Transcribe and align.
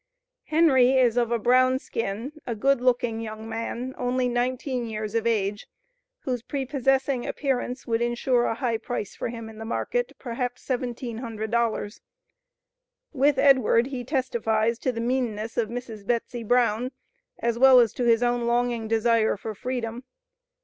Henry 0.45 0.97
is 0.97 1.15
of 1.15 1.31
a 1.31 1.37
brown 1.37 1.77
skin, 1.77 2.33
a 2.47 2.55
good 2.55 2.81
looking 2.81 3.21
young 3.21 3.47
man, 3.47 3.93
only 3.99 4.27
nineteen 4.27 4.87
years 4.87 5.13
of 5.13 5.27
age, 5.27 5.67
whose 6.21 6.41
prepossessing 6.41 7.23
appearance 7.27 7.85
would 7.85 8.01
insure 8.01 8.45
a 8.45 8.55
high 8.55 8.79
price 8.79 9.15
for 9.15 9.29
him 9.29 9.47
in 9.47 9.59
the 9.59 9.63
market 9.63 10.13
perhaps 10.17 10.67
$1,700. 10.67 12.01
With 13.13 13.37
Edward, 13.37 13.85
he 13.85 14.03
testifies 14.03 14.79
to 14.79 14.91
the 14.91 14.99
meanness 15.01 15.55
of 15.55 15.69
Mrs. 15.69 16.07
Betsy 16.07 16.41
Brown, 16.43 16.93
as 17.37 17.59
well 17.59 17.79
as 17.79 17.93
to 17.93 18.03
his 18.03 18.23
own 18.23 18.47
longing 18.47 18.87
desire 18.87 19.37
for 19.37 19.53
freedom. 19.53 20.03